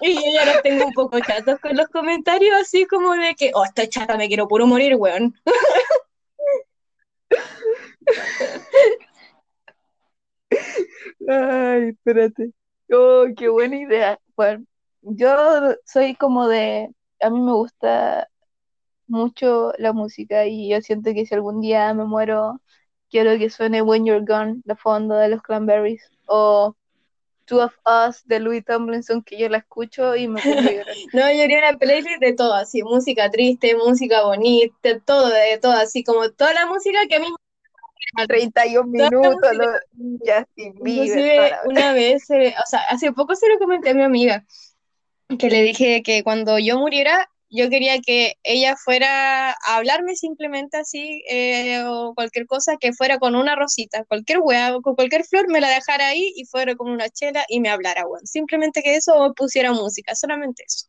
[0.02, 3.50] Y yo ya los tengo un poco chatos con los comentarios, así como de que,
[3.54, 5.34] oh, estoy chata, me quiero puro morir, weón.
[11.28, 12.52] Ay, espérate.
[12.92, 14.18] Oh, qué buena idea.
[14.36, 14.64] Bueno,
[15.02, 15.28] yo
[15.84, 18.28] soy como de, a mí me gusta
[19.06, 22.60] mucho la música y yo siento que si algún día me muero,
[23.10, 26.76] quiero que suene When You're Gone, de fondo de los Cranberries, o
[27.50, 30.38] Two of Us de Louis Tomlinson, que yo la escucho y me.
[31.12, 35.72] No, yo haría una playlist de todo, así, música triste, música bonita, todo, de todo,
[35.72, 37.26] así como toda la música que a mí
[38.28, 39.66] 31 minutos, lo,
[40.54, 44.04] Inclusive toda la- una vez, eh, o sea, hace poco se lo comenté a mi
[44.04, 44.44] amiga,
[45.36, 50.76] que le dije que cuando yo muriera, yo quería que ella fuera a hablarme simplemente
[50.76, 55.48] así, eh, o cualquier cosa, que fuera con una rosita, cualquier hueá, con cualquier flor,
[55.48, 58.26] me la dejara ahí y fuera con una chela y me hablara, weón.
[58.26, 60.86] Simplemente que eso o pusiera música, solamente eso.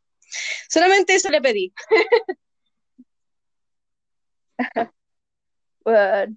[0.70, 1.74] Solamente eso le pedí.
[5.84, 6.36] Bueno,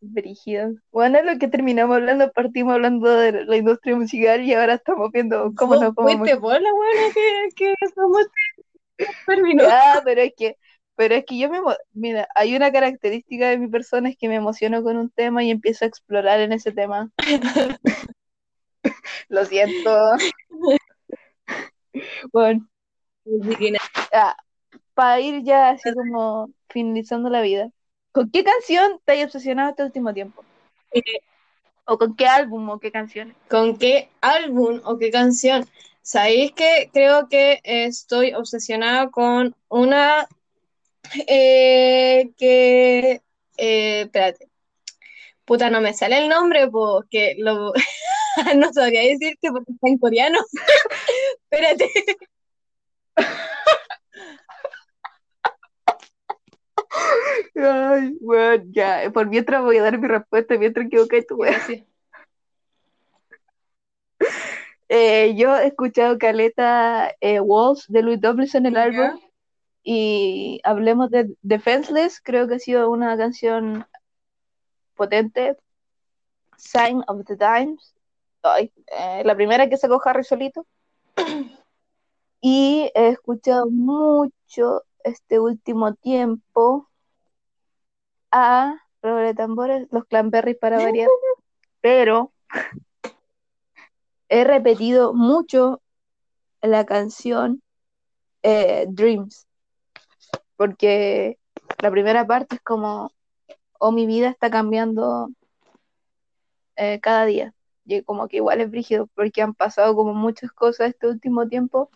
[0.00, 0.72] brígido.
[0.90, 5.12] Bueno, es lo que terminamos hablando, partimos hablando de la industria musical y ahora estamos
[5.12, 5.94] viendo cómo nos
[6.72, 8.26] buena que, que somos
[10.04, 10.56] pero es que,
[10.94, 11.60] pero es que yo me,
[11.92, 15.50] mira, hay una característica de mi persona es que me emociono con un tema y
[15.50, 17.10] empiezo a explorar en ese tema.
[19.28, 19.90] Lo siento.
[22.30, 22.68] Bueno,
[24.92, 27.70] para ir ya así como finalizando la vida,
[28.12, 30.44] ¿con qué canción te has obsesionado este último tiempo?
[30.92, 31.00] Eh,
[31.86, 33.34] ¿O con qué álbum o qué canciones?
[33.48, 35.64] ¿Con qué álbum o qué canción?
[36.06, 40.28] ¿Sabéis que creo que estoy obsesionada con una
[41.26, 43.22] eh, que...
[43.56, 44.48] eh, espérate.
[45.44, 47.72] Puta, no me sale el nombre porque lo...
[48.56, 50.38] no sabría decirte porque está en coreano.
[51.50, 51.90] Espérate.
[57.56, 61.60] Ay, bueno, ya, por mientras voy a dar mi respuesta mientras equivocé tu wea.
[64.88, 69.20] Eh, yo he escuchado Caleta eh, Walls de Louis Tomlinson, el álbum,
[69.82, 73.86] y hablemos de Defenseless, creo que ha sido una canción
[74.94, 75.56] potente.
[76.56, 77.94] Sign of the Times,
[78.42, 80.66] ay, eh, la primera que sacó Harry solito.
[82.40, 86.88] Y he escuchado mucho este último tiempo
[88.30, 91.08] a de tambores, los Cranberries para variar,
[91.80, 92.32] pero
[94.28, 95.82] he repetido mucho
[96.62, 97.62] la canción
[98.42, 99.46] eh, Dreams,
[100.56, 101.38] porque
[101.82, 103.12] la primera parte es como,
[103.78, 105.28] oh, mi vida está cambiando
[106.76, 110.90] eh, cada día, y como que igual es brígido, porque han pasado como muchas cosas
[110.90, 111.90] este último tiempo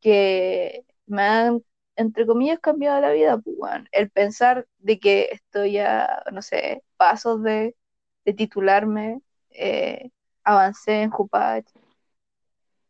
[0.00, 1.64] que me han,
[1.96, 3.56] entre comillas, cambiado la vida, pues.
[3.92, 7.76] El pensar de que estoy a, no sé, pasos de,
[8.24, 10.10] de titularme, eh,
[10.44, 11.66] avancé en Jupach,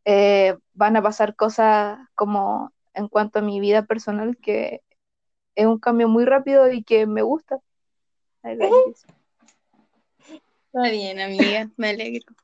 [0.04, 4.82] eh, van a pasar cosas como en cuanto a mi vida personal que
[5.54, 7.58] es un cambio muy rápido y que me gusta.
[8.42, 8.94] Like.
[10.72, 12.34] Está bien, amiga, me alegro.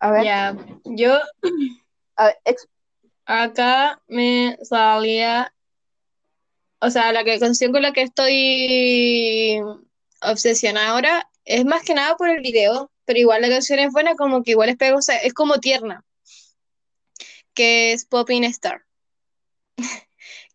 [0.00, 1.18] A ver, Ya, yo
[2.16, 2.68] a ver, ex-
[3.26, 5.52] acá me salía,
[6.80, 9.60] o sea, la que- canción con la que estoy
[10.22, 14.14] obsesionada ahora es más que nada por el video, pero igual la canción es buena,
[14.16, 16.04] como que igual es pegosa, es como tierna,
[17.54, 18.84] que es Popping Star.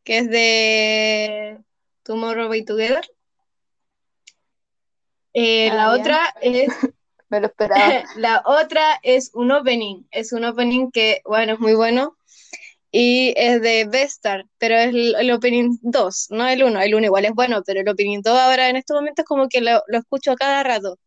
[0.04, 1.60] que es de
[2.04, 3.06] Tomorrow By Together.
[5.34, 6.02] Eh, Ah, la ya.
[6.02, 6.68] otra es
[7.30, 8.04] Me lo esperaba.
[8.18, 12.16] la otra es un opening, es un opening que, bueno, es muy bueno
[12.96, 17.06] y es de Vestar, pero es el, el opening 2, no el 1, el 1
[17.08, 19.98] igual es bueno, pero el opening 2 ahora en estos momentos como que lo, lo
[19.98, 21.00] escucho a cada rato.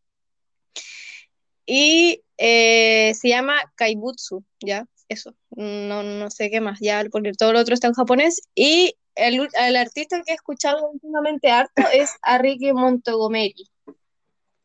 [1.65, 7.53] Y eh, se llama Kaibutsu, ya, eso, no, no sé qué más, ya, porque todo
[7.53, 8.43] lo otro está en japonés.
[8.57, 13.71] Y el, el artista que he escuchado últimamente harto es Ariki Montgomery,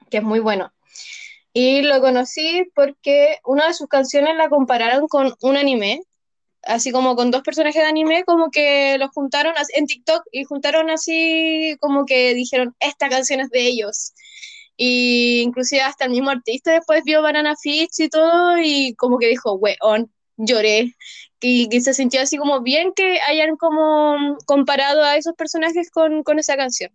[0.10, 0.74] que es muy bueno.
[1.54, 6.02] Y lo conocí porque una de sus canciones la compararon con un anime,
[6.64, 10.90] así como con dos personajes de anime, como que los juntaron en TikTok y juntaron
[10.92, 14.14] así como que dijeron, esta canción es de ellos.
[14.78, 19.28] Y inclusive hasta el mismo artista después vio Banana Fish y todo y como que
[19.28, 20.96] dijo, weón, lloré.
[21.42, 26.24] Y que se sintió así como bien que hayan como comparado a esos personajes con,
[26.24, 26.92] con esa canción.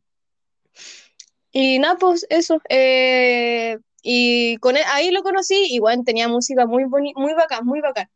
[1.53, 2.61] Y nada, pues eso.
[2.69, 7.67] eh, y con él- ahí lo conocí y bueno, tenía música muy boni muy bacán,
[7.67, 8.09] muy bacán.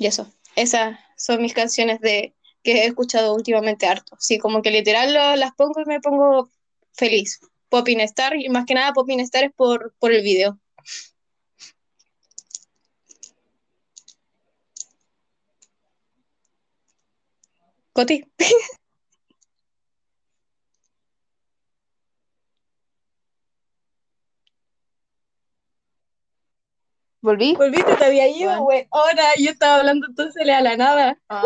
[0.00, 4.16] Y eso, esas son mis canciones de que he escuchado últimamente harto.
[4.18, 6.50] Sí, como que literal las pongo y me pongo
[6.94, 7.40] feliz.
[7.68, 10.58] Popping Star, y más que nada Popping Star es por, por el video.
[17.92, 18.24] Coti.
[27.22, 27.54] ¿Volví?
[27.54, 28.86] Volviste, te había ido, güey.
[28.90, 31.18] Ahora yo estaba hablando entonces a la nada.
[31.28, 31.44] Ah.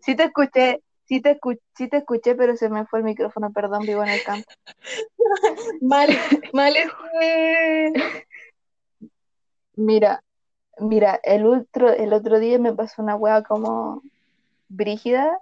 [0.00, 3.52] Sí te escuché, sí te escuché, sí te escuché, pero se me fue el micrófono,
[3.52, 4.48] perdón, vivo en el campo.
[5.82, 6.08] Mal,
[6.52, 8.26] mal este.
[9.76, 10.24] Mira,
[10.78, 14.02] mira, el otro, el otro día me pasó una wea como
[14.68, 15.38] brígida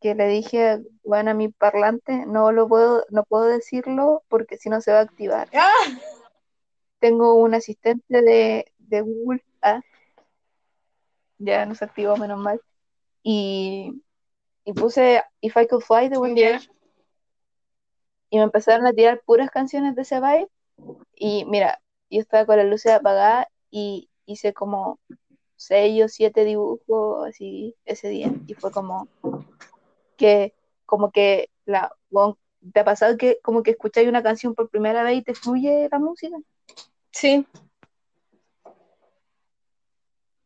[0.00, 4.70] que le dije, bueno, a mi parlante no lo puedo, no puedo decirlo porque si
[4.70, 5.48] no se va a activar.
[5.52, 5.68] ¡Ah!
[7.00, 9.80] Tengo un asistente de, de Google, ah,
[11.38, 12.60] ya no se activó, menos mal.
[13.22, 14.02] Y,
[14.64, 16.34] y puse If I Could Fly de One.
[16.34, 16.80] Direction
[18.30, 20.48] y me empezaron a tirar puras canciones de ese vibe.
[21.14, 24.98] Y mira, yo estaba con las luces apagadas y hice como
[25.56, 28.32] seis o siete dibujos así ese día.
[28.46, 29.08] Y fue como
[30.16, 30.54] que,
[30.86, 31.92] como que la,
[32.72, 35.88] ¿te ha pasado que como que escucháis una canción por primera vez y te fluye
[35.90, 36.36] la música?
[37.12, 37.46] Sí.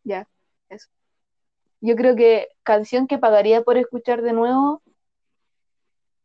[0.05, 0.29] Ya,
[0.69, 0.89] eso.
[1.81, 4.83] Yo creo que canción que pagaría por escuchar de nuevo,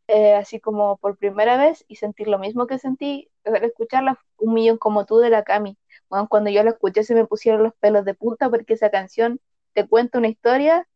[0.07, 4.53] eh, así como por primera vez y sentir lo mismo que sentí al escucharla, un
[4.53, 5.77] millón como tú de la Cami.
[6.09, 9.39] Bueno, cuando yo la escuché se me pusieron los pelos de punta porque esa canción
[9.73, 10.87] te cuenta una historia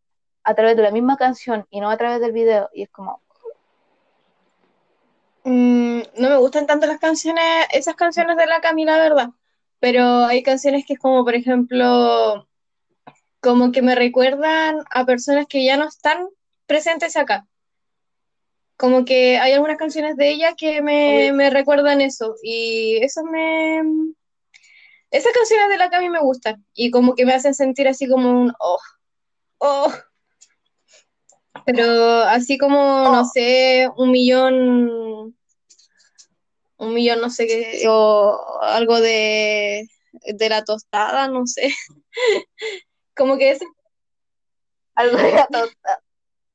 [0.44, 2.70] a través de la misma canción y no a través del video.
[2.74, 3.23] Y es como,
[5.44, 9.30] Mm, no me gustan tanto las canciones, esas canciones de la Cami, la verdad.
[9.80, 12.48] Pero hay canciones que es como, por ejemplo,
[13.42, 16.30] como que me recuerdan a personas que ya no están
[16.66, 17.48] presentes acá.
[18.78, 22.36] Como que hay algunas canciones de ella que me, me recuerdan eso.
[22.44, 23.82] Y eso me...
[25.12, 26.66] Esas canciones de la Cami me gustan.
[26.74, 28.54] Y como que me hacen sentir así como un...
[28.60, 28.80] Oh,
[29.60, 29.94] oh.
[31.66, 33.26] Pero así como, no Oh.
[33.34, 35.36] sé, un millón...
[36.78, 41.74] Un millón, no sé qué, o algo de, de la tostada, no sé.
[43.16, 43.68] Como que esas
[44.96, 46.02] algo de la tota.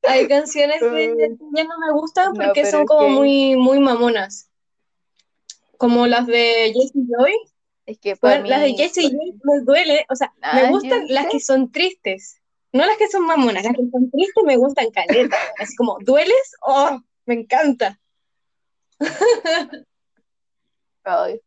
[0.03, 1.15] Hay canciones que
[1.57, 4.51] ya no me gustan porque son es como que- muy, muy mamonas.
[5.79, 7.35] Como las de Jessie Joy.
[7.87, 10.05] Es que para Bueno, las de Jessie Joy me duele.
[10.11, 12.38] O sea, me gustan las que son tristes.
[12.73, 15.37] No las que son mamonas, las que son tristes me gustan caleta.
[15.59, 16.57] Así como, ¿dueles?
[16.63, 17.01] ¡Oh!
[17.25, 17.99] Me encanta.
[21.05, 21.41] ay.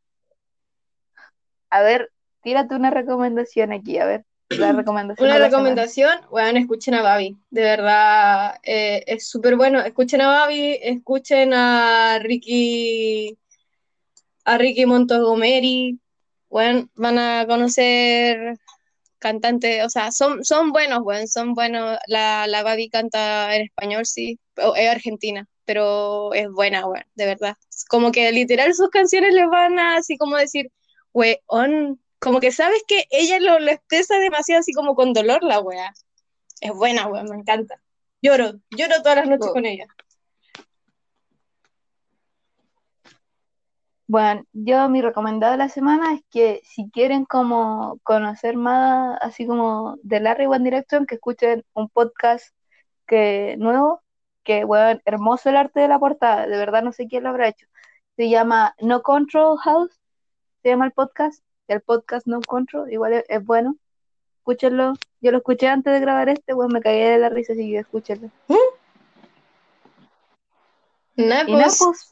[1.70, 2.12] A ver,
[2.42, 7.62] tírate una recomendación aquí, a ver, la recomendación Una recomendación, bueno, escuchen a Babi, de
[7.62, 9.80] verdad eh, es súper bueno.
[9.80, 13.38] Escuchen a Babi, escuchen a Ricky,
[14.46, 16.00] a Ricky Montgomery,
[16.50, 18.58] bueno, van a conocer
[19.22, 21.98] cantantes, o sea, son, son buenos, bueno, son buenos.
[22.08, 27.26] La, la Babi canta en español, sí, o- es argentina, pero es buena, bueno, de
[27.28, 27.56] verdad.
[27.88, 30.70] Como que literal sus canciones les van a así como decir,
[31.14, 35.60] weón, como que sabes que ella lo, lo expresa demasiado así como con dolor la
[35.62, 35.92] wea.
[36.62, 37.82] Es buena, weón, me encanta.
[38.22, 39.54] Lloro, lloro todas las noches Oh.
[39.54, 39.86] con ella.
[44.12, 49.48] Bueno, yo mi recomendado de la semana es que si quieren como conocer más así
[49.48, 52.54] como de Larry One Direction, que escuchen un podcast
[53.08, 54.02] que nuevo,
[54.44, 57.48] que bueno, hermoso el arte de la portada, de verdad no sé quién lo habrá
[57.48, 57.68] hecho.
[58.18, 59.98] Se llama No Control House,
[60.62, 63.78] se llama el podcast, el podcast No Control, igual es, es bueno.
[64.40, 64.92] Escúchenlo.
[65.22, 67.78] Yo lo escuché antes de grabar este, bueno, me caí de la risa, así que
[67.78, 68.30] escúchenlo.
[71.16, 72.10] Nah, Y pues, pues,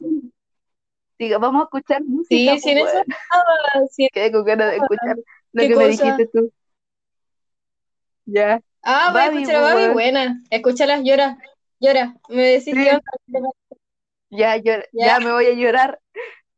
[1.24, 2.58] diga, vamos a escuchar música.
[2.58, 4.08] sí, pues, sin eso nada, sí.
[4.12, 5.16] Quedé con ganas de escuchar
[5.52, 5.86] lo ¿Qué que me cosa?
[5.88, 6.52] dijiste tú.
[8.26, 8.60] Ya.
[8.82, 10.42] Ah, voy a escuchar a pues, Babi, buena.
[10.50, 11.38] Escúchala, llora,
[11.80, 12.16] llora.
[12.28, 12.88] Me decís Sí.
[12.90, 13.02] onda.
[14.30, 15.14] Ya, yo, Ya.
[15.14, 16.00] ya me voy a llorar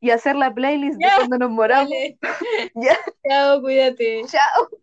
[0.01, 1.91] y hacer la playlist de cuando nos moramos.
[1.91, 2.19] Dale.
[2.75, 4.11] Ya, Chao, cuídate.
[4.27, 4.82] chao.